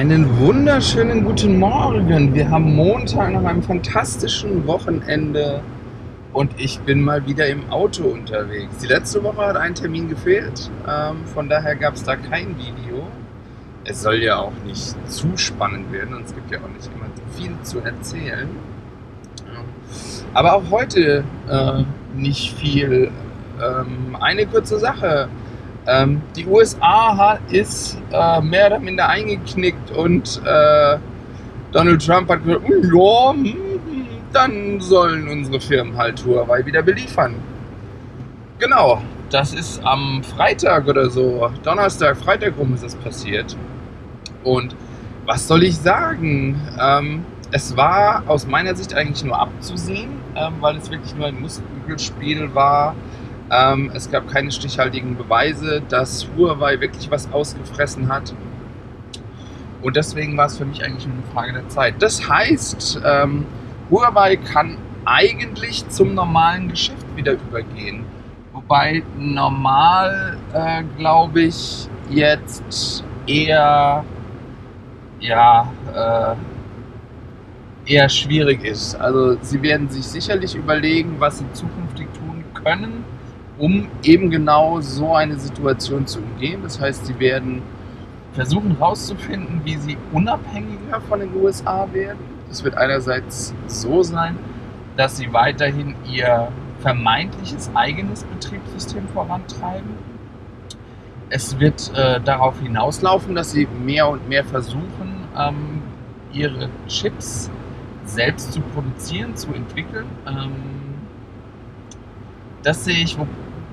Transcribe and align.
Einen 0.00 0.38
wunderschönen 0.38 1.26
guten 1.26 1.58
Morgen. 1.58 2.34
Wir 2.34 2.48
haben 2.48 2.74
Montag 2.74 3.34
nach 3.34 3.44
einem 3.44 3.62
fantastischen 3.62 4.66
Wochenende 4.66 5.60
und 6.32 6.58
ich 6.58 6.80
bin 6.80 7.02
mal 7.02 7.26
wieder 7.26 7.46
im 7.48 7.68
Auto 7.68 8.04
unterwegs. 8.04 8.78
Die 8.78 8.86
letzte 8.86 9.22
Woche 9.22 9.42
hat 9.44 9.58
ein 9.58 9.74
Termin 9.74 10.08
gefehlt, 10.08 10.70
ähm, 10.88 11.26
von 11.26 11.50
daher 11.50 11.76
gab 11.76 11.96
es 11.96 12.02
da 12.02 12.16
kein 12.16 12.56
Video. 12.56 13.08
Es 13.84 14.00
soll 14.00 14.22
ja 14.22 14.38
auch 14.38 14.54
nicht 14.64 14.96
zu 15.06 15.36
spannend 15.36 15.92
werden 15.92 16.14
und 16.14 16.24
es 16.24 16.34
gibt 16.34 16.50
ja 16.50 16.60
auch 16.60 16.74
nicht 16.74 16.88
immer 16.94 17.10
viel 17.36 17.52
zu 17.62 17.80
erzählen. 17.80 18.48
Aber 20.32 20.54
auch 20.54 20.70
heute 20.70 21.24
äh, 21.46 21.84
nicht 22.16 22.54
viel. 22.54 23.10
Ähm, 23.62 24.16
eine 24.18 24.46
kurze 24.46 24.78
Sache. 24.78 25.28
Ähm, 25.86 26.22
die 26.36 26.46
USA 26.46 27.38
ist 27.50 27.98
äh, 28.12 28.40
mehr 28.40 28.66
oder 28.66 28.78
minder 28.78 29.08
eingeknickt 29.08 29.90
und 29.92 30.40
äh, 30.44 30.98
Donald 31.72 32.04
Trump 32.04 32.28
hat 32.28 32.44
gesagt, 32.44 32.64
ja, 32.68 33.32
hm, 33.32 33.54
dann 34.32 34.80
sollen 34.80 35.28
unsere 35.28 35.60
Firmen 35.60 35.96
halt 35.96 36.24
Huawei 36.24 36.64
wieder 36.66 36.82
beliefern. 36.82 37.34
Genau, 38.58 39.00
das 39.30 39.54
ist 39.54 39.82
am 39.84 40.22
Freitag 40.22 40.86
oder 40.86 41.08
so, 41.08 41.50
Donnerstag, 41.62 42.16
Freitag 42.18 42.54
rum 42.58 42.74
ist 42.74 42.84
das 42.84 42.94
passiert. 42.96 43.56
Und 44.44 44.74
was 45.26 45.48
soll 45.48 45.62
ich 45.62 45.78
sagen? 45.78 46.60
Ähm, 46.80 47.24
es 47.52 47.76
war 47.76 48.24
aus 48.26 48.46
meiner 48.46 48.74
Sicht 48.74 48.94
eigentlich 48.94 49.24
nur 49.24 49.38
abzusehen, 49.38 50.10
ähm, 50.36 50.54
weil 50.60 50.76
es 50.76 50.90
wirklich 50.90 51.14
nur 51.16 51.26
ein 51.26 51.40
Muskelspiel 51.40 52.54
war 52.54 52.94
ähm, 53.50 53.90
es 53.94 54.10
gab 54.10 54.28
keine 54.28 54.50
stichhaltigen 54.52 55.16
Beweise, 55.16 55.82
dass 55.88 56.28
Huawei 56.36 56.80
wirklich 56.80 57.10
was 57.10 57.32
ausgefressen 57.32 58.08
hat. 58.08 58.32
Und 59.82 59.96
deswegen 59.96 60.36
war 60.36 60.46
es 60.46 60.58
für 60.58 60.64
mich 60.64 60.84
eigentlich 60.84 61.06
nur 61.06 61.16
eine 61.16 61.26
Frage 61.32 61.52
der 61.54 61.68
Zeit. 61.68 61.94
Das 62.00 62.28
heißt, 62.28 63.00
ähm, 63.04 63.46
Huawei 63.90 64.36
kann 64.36 64.76
eigentlich 65.04 65.88
zum 65.88 66.14
normalen 66.14 66.68
Geschäft 66.68 67.04
wieder 67.16 67.32
übergehen. 67.32 68.04
Wobei 68.52 69.02
normal, 69.18 70.36
äh, 70.52 70.84
glaube 70.96 71.42
ich, 71.42 71.88
jetzt 72.08 73.02
eher, 73.26 74.04
ja, 75.18 75.72
äh, 75.92 76.34
eher 77.92 78.08
schwierig 78.08 78.64
ist. 78.64 78.94
Also 78.94 79.36
sie 79.40 79.60
werden 79.62 79.88
sich 79.88 80.04
sicherlich 80.04 80.54
überlegen, 80.54 81.16
was 81.18 81.38
sie 81.38 81.52
zukünftig 81.52 82.06
tun 82.12 82.44
können 82.62 83.04
um 83.60 83.88
eben 84.02 84.30
genau 84.30 84.80
so 84.80 85.14
eine 85.14 85.38
Situation 85.38 86.06
zu 86.06 86.18
umgehen. 86.20 86.62
Das 86.62 86.80
heißt, 86.80 87.06
sie 87.06 87.18
werden 87.20 87.62
versuchen 88.32 88.78
herauszufinden, 88.78 89.60
wie 89.64 89.76
sie 89.76 89.98
unabhängiger 90.12 91.00
von 91.08 91.20
den 91.20 91.30
USA 91.36 91.86
werden. 91.92 92.18
Das 92.48 92.64
wird 92.64 92.76
einerseits 92.76 93.54
so 93.66 94.02
sein, 94.02 94.38
dass 94.96 95.18
sie 95.18 95.32
weiterhin 95.32 95.94
ihr 96.10 96.48
vermeintliches 96.80 97.70
eigenes 97.74 98.24
Betriebssystem 98.24 99.06
vorantreiben. 99.08 99.90
Es 101.28 101.60
wird 101.60 101.92
äh, 101.94 102.20
darauf 102.20 102.58
hinauslaufen, 102.60 103.34
dass 103.34 103.52
sie 103.52 103.68
mehr 103.84 104.08
und 104.08 104.26
mehr 104.28 104.44
versuchen, 104.44 105.28
ähm, 105.38 105.82
ihre 106.32 106.70
Chips 106.88 107.50
selbst 108.04 108.52
zu 108.52 108.60
produzieren, 108.60 109.36
zu 109.36 109.52
entwickeln. 109.52 110.06
Ähm, 110.26 110.52
das 112.62 112.84
sehe 112.84 113.02
ich, 113.02 113.16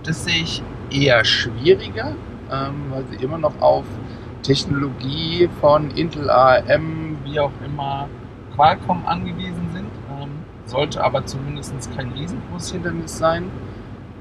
das 0.08 0.24
sehe 0.24 0.44
ich 0.44 0.64
eher 0.90 1.24
schwieriger, 1.26 2.16
ähm, 2.50 2.86
weil 2.90 3.06
sie 3.08 3.18
immer 3.24 3.38
noch 3.38 3.60
auf 3.62 3.84
Technologie 4.42 5.50
von 5.60 5.92
Intel, 5.92 6.30
ARM, 6.30 7.18
wie 7.26 7.40
auch 7.40 7.52
immer, 7.66 8.08
Qualcomm 8.56 9.06
angewiesen 9.06 9.70
sind. 9.74 9.90
Ähm, 10.20 10.30
sollte 10.66 11.04
aber 11.04 11.26
zumindest 11.26 11.74
kein 11.96 12.12
riesengroßes 12.14 12.72
Hindernis 12.72 13.18
sein. 13.18 13.52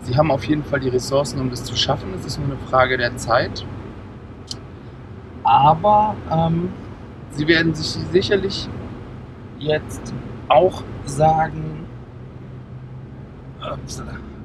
Sie 0.01 0.17
haben 0.17 0.31
auf 0.31 0.45
jeden 0.45 0.65
Fall 0.65 0.81
die 0.81 0.89
Ressourcen, 0.89 1.41
um 1.41 1.51
das 1.51 1.65
zu 1.65 1.77
schaffen. 1.77 2.13
Es 2.15 2.25
ist 2.27 2.39
nur 2.39 2.49
eine 2.49 2.59
Frage 2.69 2.97
der 2.97 3.17
Zeit. 3.17 3.65
Aber 5.45 6.17
ähm, 6.31 6.71
sie 7.31 7.47
werden 7.47 7.75
sich 7.75 7.87
sicherlich 8.11 8.69
jetzt 9.59 10.13
auch 10.49 10.83
sagen, 11.05 11.87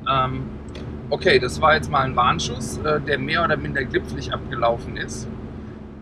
ähm, 0.07 0.43
okay, 1.11 1.39
das 1.39 1.61
war 1.61 1.75
jetzt 1.75 1.91
mal 1.91 2.05
ein 2.05 2.15
Warnschuss, 2.15 2.77
äh, 2.77 2.99
der 3.01 3.19
mehr 3.19 3.43
oder 3.43 3.57
minder 3.57 3.83
glimpflich 3.83 4.33
abgelaufen 4.33 4.97
ist. 4.97 5.27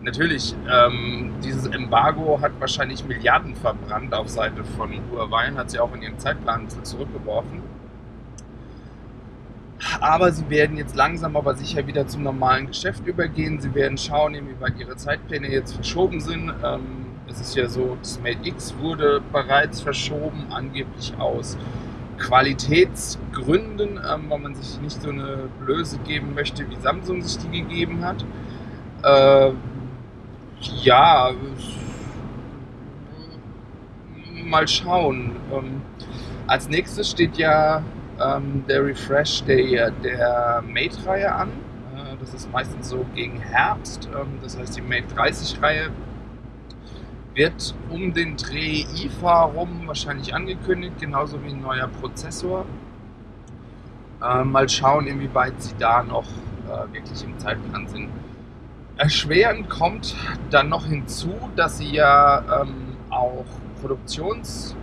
Natürlich, 0.02 0.54
ähm, 0.72 1.32
dieses 1.44 1.66
Embargo 1.66 2.40
hat 2.40 2.52
wahrscheinlich 2.58 3.04
Milliarden 3.04 3.54
verbrannt 3.54 4.14
auf 4.14 4.28
Seite 4.28 4.64
von 4.64 4.90
Huawei 5.10 5.48
und 5.48 5.58
hat 5.58 5.70
sie 5.70 5.78
auch 5.78 5.94
in 5.94 6.00
ihrem 6.00 6.18
Zeitplan 6.18 6.66
zurückgeworfen. 6.82 7.60
Aber 10.00 10.32
sie 10.32 10.48
werden 10.48 10.76
jetzt 10.76 10.94
langsam 10.94 11.36
aber 11.36 11.54
sicher 11.54 11.86
wieder 11.86 12.06
zum 12.06 12.22
normalen 12.22 12.68
Geschäft 12.68 13.06
übergehen. 13.06 13.60
Sie 13.60 13.74
werden 13.74 13.98
schauen, 13.98 14.34
inwieweit 14.34 14.78
ihre 14.78 14.96
Zeitpläne 14.96 15.50
jetzt 15.50 15.74
verschoben 15.74 16.20
sind. 16.20 16.52
Ähm, 16.64 17.06
es 17.28 17.40
ist 17.40 17.54
ja 17.56 17.68
so, 17.68 17.96
das 18.00 18.20
Mate 18.20 18.38
X 18.44 18.74
wurde 18.78 19.20
bereits 19.32 19.80
verschoben, 19.80 20.46
angeblich 20.50 21.12
aus 21.18 21.56
Qualitätsgründen, 22.20 23.98
ähm, 23.98 24.24
weil 24.28 24.38
man 24.38 24.54
sich 24.54 24.80
nicht 24.80 25.02
so 25.02 25.10
eine 25.10 25.48
Blöße 25.58 25.98
geben 25.98 26.34
möchte, 26.34 26.68
wie 26.70 26.76
Samsung 26.76 27.22
sich 27.22 27.38
die 27.38 27.62
gegeben 27.62 28.04
hat. 28.04 28.24
Äh, 29.02 29.52
ja, 30.82 31.30
mal 34.44 34.68
schauen. 34.68 35.36
Ähm, 35.52 35.82
als 36.46 36.68
nächstes 36.68 37.10
steht 37.10 37.38
ja 37.38 37.82
ähm, 38.20 38.64
der 38.68 38.84
Refresh 38.84 39.42
der, 39.44 39.90
der 39.90 40.62
Mate-Reihe 40.66 41.32
an. 41.32 41.48
Äh, 41.96 42.16
das 42.20 42.34
ist 42.34 42.52
meistens 42.52 42.88
so 42.88 43.06
gegen 43.14 43.40
Herbst. 43.40 44.08
Ähm, 44.14 44.38
das 44.42 44.58
heißt, 44.58 44.76
die 44.76 44.82
Mate 44.82 45.06
30-Reihe 45.16 45.90
wird 47.40 47.74
um 47.88 48.12
den 48.12 48.36
Dreh 48.36 48.84
IFA 49.02 49.44
rum 49.44 49.84
wahrscheinlich 49.86 50.34
angekündigt, 50.34 51.00
genauso 51.00 51.42
wie 51.42 51.48
ein 51.48 51.62
neuer 51.62 51.88
Prozessor. 51.88 52.66
Äh, 54.22 54.44
mal 54.44 54.68
schauen, 54.68 55.06
inwieweit 55.06 55.54
sie 55.62 55.74
da 55.78 56.02
noch 56.02 56.26
äh, 56.66 56.92
wirklich 56.92 57.24
im 57.24 57.38
Zeitplan 57.38 57.88
sind. 57.88 58.10
Erschwerend 58.98 59.70
kommt 59.70 60.14
dann 60.50 60.68
noch 60.68 60.84
hinzu, 60.84 61.32
dass 61.56 61.78
sie 61.78 61.92
ja 61.92 62.60
ähm, 62.60 62.98
auch 63.08 63.46
Produktions, 63.80 64.76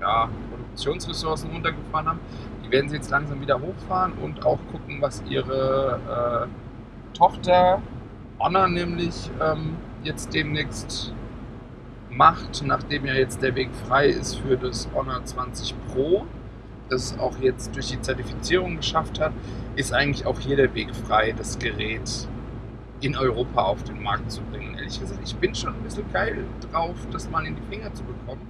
ja, 0.00 0.28
Produktionsressourcen 0.50 1.50
runtergefahren 1.50 2.06
haben. 2.10 2.20
Die 2.64 2.70
werden 2.70 2.88
sie 2.90 2.94
jetzt 2.94 3.10
langsam 3.10 3.40
wieder 3.40 3.60
hochfahren 3.60 4.12
und 4.22 4.46
auch 4.46 4.60
gucken, 4.70 4.98
was 5.02 5.20
ihre 5.28 6.46
äh, 6.46 7.16
Tochter 7.18 7.82
Honor 8.38 8.68
nämlich 8.68 9.28
ähm, 9.42 9.76
jetzt 10.04 10.32
demnächst 10.32 11.12
macht, 12.16 12.62
nachdem 12.64 13.06
ja 13.06 13.14
jetzt 13.14 13.42
der 13.42 13.54
Weg 13.54 13.70
frei 13.86 14.06
ist 14.08 14.36
für 14.36 14.56
das 14.56 14.88
Honor 14.94 15.24
20 15.24 15.74
Pro, 15.88 16.26
das 16.88 17.18
auch 17.18 17.38
jetzt 17.38 17.74
durch 17.74 17.88
die 17.88 18.00
Zertifizierung 18.00 18.76
geschafft 18.76 19.20
hat, 19.20 19.32
ist 19.76 19.92
eigentlich 19.92 20.26
auch 20.26 20.38
hier 20.38 20.56
der 20.56 20.74
Weg 20.74 20.94
frei, 20.94 21.34
das 21.36 21.58
Gerät 21.58 22.28
in 23.00 23.16
Europa 23.16 23.62
auf 23.62 23.82
den 23.84 24.02
Markt 24.02 24.30
zu 24.30 24.40
bringen. 24.42 24.74
Ehrlich 24.76 24.98
gesagt, 25.00 25.20
ich 25.24 25.34
bin 25.36 25.54
schon 25.54 25.74
ein 25.74 25.82
bisschen 25.82 26.10
geil 26.12 26.44
drauf, 26.70 26.96
das 27.10 27.28
mal 27.30 27.44
in 27.46 27.56
die 27.56 27.62
Finger 27.68 27.92
zu 27.92 28.04
bekommen. 28.04 28.46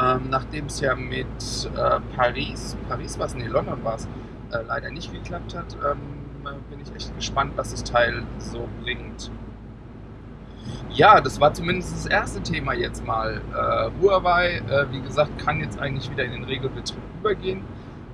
Ähm, 0.00 0.30
Nachdem 0.30 0.66
es 0.66 0.80
ja 0.80 0.94
mit 0.94 1.26
äh, 1.76 2.00
Paris, 2.16 2.76
Paris 2.88 3.18
war 3.18 3.26
es, 3.26 3.34
nee, 3.34 3.46
London 3.46 3.82
war 3.84 3.96
es, 3.96 4.08
äh, 4.52 4.62
leider 4.66 4.90
nicht 4.90 5.12
geklappt 5.12 5.54
hat, 5.54 5.76
ähm, 5.84 5.98
bin 6.70 6.80
ich 6.80 6.94
echt 6.94 7.14
gespannt, 7.14 7.52
was 7.56 7.72
das 7.72 7.84
Teil 7.84 8.22
so 8.38 8.68
bringt. 8.82 9.30
Ja, 10.92 11.20
das 11.20 11.40
war 11.40 11.54
zumindest 11.54 11.92
das 11.92 12.06
erste 12.06 12.42
Thema 12.42 12.74
jetzt 12.74 13.06
mal. 13.06 13.40
Äh, 13.54 13.90
Huawei, 14.02 14.60
äh, 14.68 14.86
wie 14.90 15.00
gesagt, 15.00 15.38
kann 15.38 15.60
jetzt 15.60 15.78
eigentlich 15.78 16.10
wieder 16.10 16.24
in 16.24 16.32
den 16.32 16.44
Regelbetrieb 16.44 16.98
übergehen. 17.20 17.62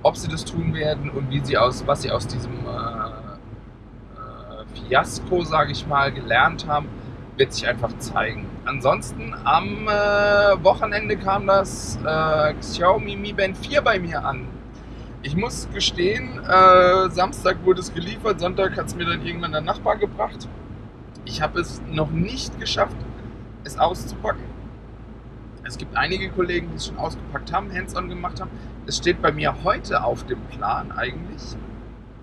Ob 0.03 0.15
sie 0.15 0.27
das 0.27 0.45
tun 0.45 0.73
werden 0.75 1.09
und 1.09 1.29
wie 1.31 1.39
sie 1.43 1.57
aus, 1.57 1.85
was 1.87 2.03
sie 2.03 2.11
aus 2.11 2.27
diesem 2.27 2.53
äh, 2.53 3.09
äh 4.15 4.87
Fiasko, 4.87 5.43
sage 5.43 5.71
ich 5.71 5.87
mal, 5.87 6.11
gelernt 6.11 6.67
haben, 6.67 6.87
wird 7.35 7.51
sich 7.51 7.67
einfach 7.67 7.97
zeigen. 7.97 8.45
Ansonsten 8.65 9.33
am 9.43 9.87
äh, 9.87 10.63
Wochenende 10.63 11.17
kam 11.17 11.47
das 11.47 11.97
äh, 12.05 12.53
Xiaomi 12.53 13.15
Mi 13.15 13.33
Band 13.33 13.57
4 13.57 13.81
bei 13.81 13.99
mir 13.99 14.23
an. 14.23 14.47
Ich 15.23 15.35
muss 15.35 15.67
gestehen, 15.73 16.39
Samstag 17.09 17.57
wurde 17.65 17.81
es 17.81 17.93
geliefert, 17.93 18.39
Sonntag 18.39 18.77
hat 18.77 18.85
es 18.85 18.95
mir 18.95 19.03
dann 19.03 19.25
irgendwann 19.25 19.51
der 19.51 19.61
Nachbar 19.61 19.97
gebracht. 19.97 20.47
Ich 21.27 21.41
habe 21.41 21.59
es 21.59 21.81
noch 21.91 22.09
nicht 22.09 22.57
geschafft, 22.57 22.95
es 23.65 23.77
auszupacken. 23.77 24.43
Es 25.65 25.77
gibt 25.77 25.97
einige 25.97 26.29
Kollegen, 26.29 26.69
die 26.69 26.77
es 26.77 26.87
schon 26.87 26.97
ausgepackt 26.97 27.51
haben, 27.51 27.69
Hands-on 27.69 28.07
gemacht 28.07 28.39
haben. 28.39 28.49
Es 28.85 28.95
steht 28.95 29.21
bei 29.21 29.33
mir 29.33 29.53
heute 29.65 30.05
auf 30.05 30.25
dem 30.25 30.39
Plan 30.45 30.93
eigentlich. 30.93 31.57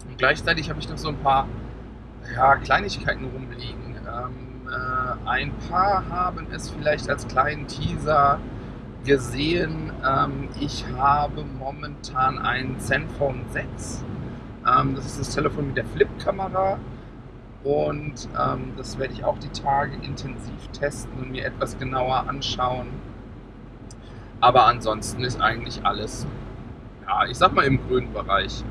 Und 0.08 0.16
gleichzeitig 0.16 0.70
habe 0.70 0.80
ich 0.80 0.88
noch 0.88 0.96
so 0.96 1.08
ein 1.08 1.18
paar 1.18 1.46
ja, 2.34 2.56
Kleinigkeiten 2.56 3.26
rumliegen. 3.26 3.94
Ähm, 4.08 4.68
äh, 4.70 5.28
ein 5.28 5.52
paar 5.68 6.08
haben 6.08 6.46
es 6.50 6.70
vielleicht 6.70 7.10
als 7.10 7.28
kleinen 7.28 7.66
Teaser 7.66 8.38
gesehen. 9.04 9.92
Ähm, 10.02 10.48
ich 10.58 10.86
habe 10.96 11.44
momentan 11.58 12.38
ein 12.38 12.80
Zenfone 12.80 13.42
6. 13.52 14.02
Ähm, 14.66 14.94
das 14.94 15.04
ist 15.04 15.20
das 15.20 15.34
Telefon 15.34 15.66
mit 15.66 15.76
der 15.76 15.84
Flip-Kamera. 15.84 16.78
Und 17.64 18.28
ähm, 18.38 18.74
das 18.76 18.98
werde 18.98 19.14
ich 19.14 19.24
auch 19.24 19.38
die 19.38 19.48
Tage 19.48 19.96
intensiv 20.02 20.68
testen 20.72 21.12
und 21.18 21.32
mir 21.32 21.46
etwas 21.46 21.78
genauer 21.78 22.28
anschauen. 22.28 22.88
Aber 24.40 24.66
ansonsten 24.66 25.24
ist 25.24 25.40
eigentlich 25.40 25.84
alles, 25.84 26.26
ja, 27.08 27.24
ich 27.26 27.38
sag 27.38 27.54
mal 27.54 27.64
im 27.64 27.80
grünen 27.88 28.12
Bereich. 28.12 28.62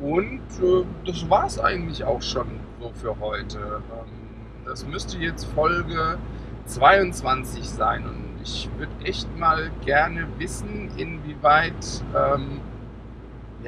Und 0.00 0.40
äh, 0.60 0.84
das 1.06 1.30
war 1.30 1.46
es 1.46 1.60
eigentlich 1.60 2.02
auch 2.02 2.20
schon 2.20 2.46
so 2.80 2.90
für 2.94 3.20
heute. 3.20 3.58
Ähm, 3.58 4.64
das 4.64 4.84
müsste 4.84 5.18
jetzt 5.18 5.44
Folge 5.44 6.18
22 6.66 7.68
sein 7.68 8.04
und 8.04 8.42
ich 8.42 8.68
würde 8.76 8.92
echt 9.04 9.28
mal 9.38 9.70
gerne 9.84 10.26
wissen, 10.38 10.90
inwieweit 10.96 12.02
ähm, 12.16 12.60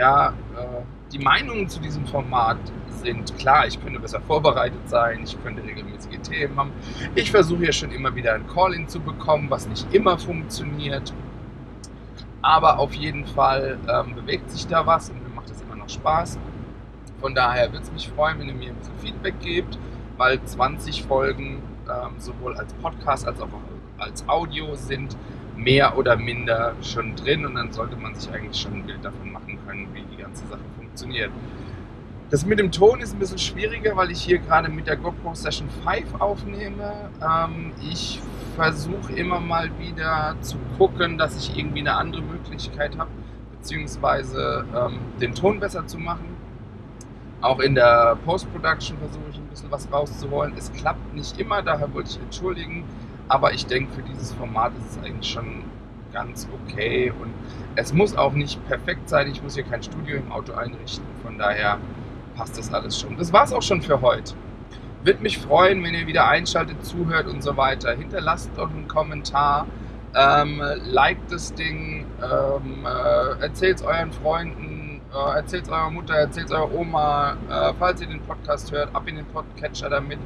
ja, 0.00 0.29
äh, 0.56 0.82
die 1.12 1.19
Meinungen 1.19 1.69
zu 1.69 1.79
diesem 1.79 2.06
Format 2.06 2.56
sind. 2.88 3.37
Klar, 3.37 3.67
ich 3.67 3.81
könnte 3.82 4.00
besser 4.00 4.20
vorbereitet 4.20 4.88
sein, 4.88 5.20
ich 5.25 5.37
könnte 5.43 5.62
regelmäßige 5.62 6.19
Themen 6.23 6.56
haben. 6.58 6.73
Ich 7.14 7.31
versuche 7.31 7.67
ja 7.67 7.73
schon 7.73 7.93
immer 7.93 8.14
wieder 8.14 8.35
ein 8.35 8.47
Call-in 8.47 8.88
zu 8.88 9.00
bekommen, 9.00 9.50
was 9.50 9.69
nicht 9.69 9.93
immer 9.93 10.19
funktioniert. 10.19 11.12
Aber 12.41 12.79
auf 12.79 12.94
jeden 12.94 13.26
Fall 13.26 13.79
ähm, 13.88 14.14
bewegt 14.14 14.50
sich 14.50 14.67
da 14.67 14.87
was 14.87 15.11
und 15.11 15.23
mir 15.23 15.35
macht 15.35 15.50
es 15.50 15.61
immer 15.61 15.76
noch 15.76 15.88
Spaß. 15.91 16.38
Von 17.20 17.35
daher 17.35 17.70
würde 17.70 17.85
es 17.85 17.93
mich 17.93 18.08
freuen, 18.08 18.38
wenn 18.38 18.49
ihr 18.49 18.55
mir 18.55 18.70
ein 18.70 18.76
bisschen 18.76 18.99
Feedback 19.00 19.38
gebt, 19.41 19.79
weil 20.17 20.43
20 20.43 21.02
Folgen 21.02 21.62
ähm, 21.87 22.14
sowohl 22.19 22.56
als 22.56 22.73
Podcast 22.75 23.26
als 23.26 23.43
auch 23.43 23.49
als 23.99 24.26
Audio 24.26 24.75
sind 24.76 25.14
mehr 25.62 25.97
oder 25.97 26.17
minder 26.17 26.75
schon 26.83 27.15
drin 27.17 27.45
und 27.45 27.55
dann 27.55 27.73
sollte 27.73 27.97
man 27.97 28.15
sich 28.15 28.33
eigentlich 28.33 28.61
schon 28.61 28.75
ein 28.75 28.83
Bild 28.85 29.05
davon 29.05 29.33
machen 29.33 29.59
können, 29.67 29.89
wie 29.93 30.03
die 30.03 30.23
ganze 30.23 30.47
Sache 30.47 30.61
funktioniert. 30.77 31.31
Das 32.31 32.47
mit 32.47 32.61
dem 32.61 32.71
Ton 32.71 33.01
ist 33.01 33.12
ein 33.12 33.19
bisschen 33.19 33.39
schwieriger, 33.39 33.97
weil 33.97 34.11
ich 34.12 34.23
hier 34.23 34.39
gerade 34.39 34.69
mit 34.69 34.87
der 34.87 34.97
GoPro 34.97 35.35
Session 35.35 35.69
5 35.85 36.21
aufnehme. 36.21 37.11
Ähm, 37.21 37.73
ich 37.83 38.21
versuche 38.55 39.12
immer 39.15 39.41
mal 39.41 39.69
wieder 39.79 40.37
zu 40.41 40.57
gucken, 40.79 41.19
dass 41.19 41.37
ich 41.37 41.59
irgendwie 41.59 41.81
eine 41.81 41.95
andere 41.95 42.23
Möglichkeit 42.23 42.97
habe, 42.97 43.11
beziehungsweise 43.59 44.65
ähm, 44.75 44.99
den 45.21 45.35
Ton 45.35 45.59
besser 45.59 45.87
zu 45.87 45.99
machen. 45.99 46.37
Auch 47.41 47.59
in 47.59 47.75
der 47.75 48.17
Post-Production 48.25 48.99
versuche 48.99 49.25
ich 49.33 49.39
ein 49.39 49.47
bisschen 49.49 49.71
was 49.71 49.91
rauszuholen. 49.93 50.53
Es 50.57 50.73
klappt 50.73 51.15
nicht 51.15 51.39
immer, 51.41 51.62
daher 51.62 51.93
wollte 51.93 52.11
ich 52.11 52.21
entschuldigen. 52.21 52.85
Aber 53.31 53.53
ich 53.53 53.65
denke, 53.65 53.93
für 53.93 54.03
dieses 54.03 54.32
Format 54.32 54.73
ist 54.77 54.91
es 54.91 55.05
eigentlich 55.05 55.31
schon 55.31 55.62
ganz 56.12 56.49
okay. 56.53 57.12
Und 57.12 57.32
es 57.77 57.93
muss 57.93 58.17
auch 58.17 58.32
nicht 58.32 58.62
perfekt 58.67 59.09
sein. 59.09 59.31
Ich 59.31 59.41
muss 59.41 59.55
hier 59.55 59.62
kein 59.62 59.81
Studio 59.85 60.17
im 60.17 60.32
Auto 60.32 60.53
einrichten. 60.53 61.06
Von 61.23 61.38
daher 61.38 61.79
passt 62.35 62.59
das 62.59 62.75
alles 62.75 62.99
schon. 62.99 63.17
Das 63.17 63.32
war 63.32 63.44
es 63.44 63.53
auch 63.53 63.62
schon 63.62 63.82
für 63.82 64.00
heute. 64.00 64.35
Würde 65.05 65.23
mich 65.23 65.38
freuen, 65.38 65.82
wenn 65.85 65.94
ihr 65.94 66.09
wieder 66.09 66.27
einschaltet, 66.27 66.85
zuhört 66.85 67.29
und 67.29 67.41
so 67.41 67.56
weiter. 67.56 67.93
Hinterlasst 67.93 68.50
doch 68.56 68.69
einen 68.69 68.88
Kommentar, 68.88 69.69
ähm, 70.12 70.61
liked 70.87 71.31
das 71.31 71.55
Ding, 71.55 72.06
ähm, 72.21 72.85
äh, 72.85 73.43
erzählt 73.43 73.76
es 73.76 73.83
euren 73.85 74.11
Freunden, 74.11 75.00
äh, 75.15 75.37
erzählt 75.37 75.67
es 75.67 75.69
eurer 75.71 75.91
Mutter, 75.91 76.15
erzählt 76.15 76.47
es 76.47 76.53
eurer 76.53 76.75
Oma, 76.75 77.37
äh, 77.49 77.73
falls 77.79 78.00
ihr 78.00 78.09
den 78.09 78.23
Podcast 78.23 78.73
hört, 78.73 78.93
ab 78.93 79.05
in 79.06 79.17
den 79.17 79.26
Podcatcher 79.26 79.88
damit. 79.88 80.19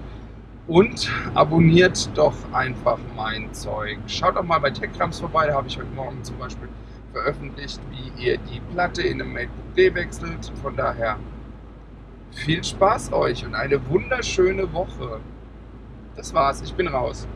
Und 0.66 1.10
abonniert 1.34 2.08
doch 2.16 2.34
einfach 2.52 2.98
mein 3.14 3.52
Zeug. 3.52 3.98
Schaut 4.06 4.36
doch 4.36 4.42
mal 4.42 4.58
bei 4.60 4.70
TechCrams 4.70 5.20
vorbei, 5.20 5.46
da 5.46 5.54
habe 5.54 5.68
ich 5.68 5.76
heute 5.76 5.90
Morgen 5.94 6.24
zum 6.24 6.38
Beispiel 6.38 6.68
veröffentlicht, 7.12 7.80
wie 7.90 8.24
ihr 8.24 8.38
die 8.38 8.60
Platte 8.72 9.02
in 9.02 9.20
einem 9.20 9.34
MacBook 9.34 9.74
D 9.76 9.94
wechselt. 9.94 10.50
Von 10.62 10.74
daher 10.74 11.18
viel 12.32 12.64
Spaß 12.64 13.12
euch 13.12 13.44
und 13.44 13.54
eine 13.54 13.86
wunderschöne 13.88 14.72
Woche. 14.72 15.20
Das 16.16 16.32
war's, 16.32 16.62
ich 16.62 16.72
bin 16.74 16.88
raus. 16.88 17.28